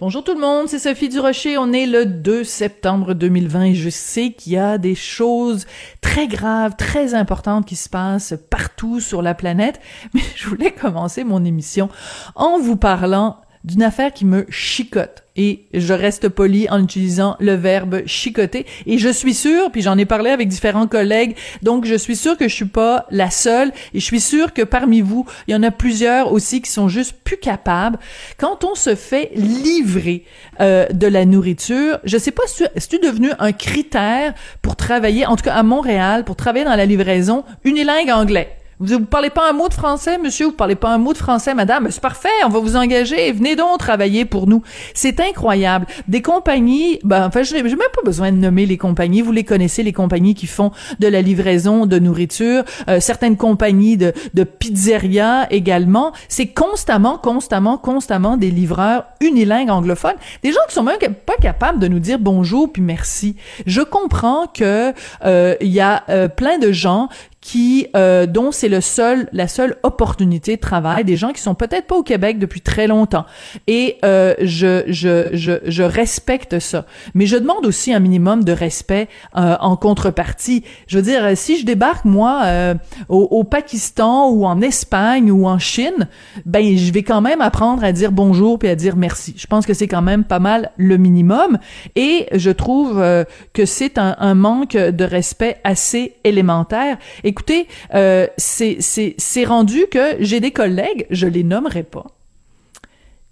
[0.00, 1.58] Bonjour tout le monde, c'est Sophie Durocher.
[1.58, 5.66] On est le 2 septembre 2020 et je sais qu'il y a des choses
[6.00, 9.80] très graves, très importantes qui se passent partout sur la planète,
[10.14, 11.88] mais je voulais commencer mon émission
[12.36, 15.24] en vous parlant d'une affaire qui me chicote.
[15.36, 18.66] Et je reste poli en utilisant le verbe chicoter.
[18.86, 22.36] Et je suis sûre puis j'en ai parlé avec différents collègues donc je suis sûre
[22.36, 23.70] que je suis pas la seule.
[23.94, 26.88] Et je suis sûre que parmi vous il y en a plusieurs aussi qui sont
[26.88, 27.98] juste plus capables.
[28.38, 30.24] Quand on se fait livrer
[30.60, 35.36] euh, de la nourriture je sais pas si c'est devenu un critère pour travailler en
[35.36, 38.57] tout cas à Montréal pour travailler dans la livraison unilingue anglais?
[38.80, 40.46] Vous, vous parlez pas un mot de français, monsieur?
[40.46, 41.88] Vous parlez pas un mot de français, madame?
[41.90, 43.32] C'est parfait, on va vous engager.
[43.32, 44.62] Venez donc travailler pour nous.
[44.94, 45.86] C'est incroyable.
[46.06, 49.22] Des compagnies, ben, enfin, je n'ai même pas besoin de nommer les compagnies.
[49.22, 52.64] Vous les connaissez, les compagnies qui font de la livraison de nourriture.
[52.88, 56.12] Euh, certaines compagnies de, de pizzeria également.
[56.28, 60.16] C'est constamment, constamment, constamment des livreurs unilingues anglophones.
[60.42, 63.36] Des gens qui sont même pas capables de nous dire bonjour puis merci.
[63.66, 64.92] Je comprends que
[65.24, 67.08] euh, il y a euh, plein de gens
[67.48, 71.54] qui euh, dont c'est le seul la seule opportunité de travail des gens qui sont
[71.54, 73.24] peut-être pas au Québec depuis très longtemps.
[73.66, 76.84] Et euh, je, je je je respecte ça.
[77.14, 80.62] Mais je demande aussi un minimum de respect euh, en contrepartie.
[80.88, 82.74] Je veux dire si je débarque moi euh,
[83.08, 86.06] au, au, Pakistan ou en Espagne ou en Chine
[86.44, 89.34] ben je vais quand même apprendre à dire bonjour puis à dire merci.
[89.38, 91.56] Je pense que c'est quand même pas mal le minimum.
[91.96, 96.98] Et je trouve euh, que c'est un, un manque de respect assez élémentaire
[97.38, 102.06] Écoutez, euh, c'est rendu que j'ai des collègues, je les nommerai pas,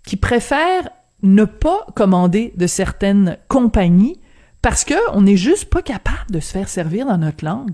[0.06, 0.90] qui préfèrent
[1.24, 4.20] ne pas commander de certaines compagnies
[4.62, 7.72] parce que on n'est juste pas capable de se faire servir dans notre langue.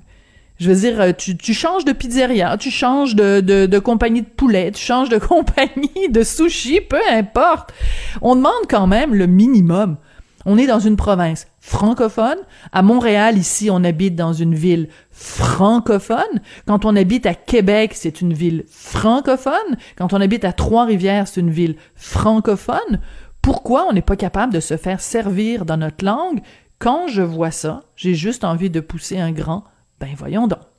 [0.59, 4.71] Je veux dire, tu, changes de pizzeria, tu changes de, de, de, compagnie de poulet,
[4.73, 7.75] tu changes de compagnie de sushi, peu importe.
[8.23, 9.99] On demande quand même le minimum.
[10.45, 12.39] On est dans une province francophone.
[12.73, 16.41] À Montréal, ici, on habite dans une ville francophone.
[16.67, 19.77] Quand on habite à Québec, c'est une ville francophone.
[19.97, 23.01] Quand on habite à Trois-Rivières, c'est une ville francophone.
[23.41, 26.41] Pourquoi on n'est pas capable de se faire servir dans notre langue?
[26.79, 29.65] Quand je vois ça, j'ai juste envie de pousser un grand,
[30.01, 30.72] ben voyons donc.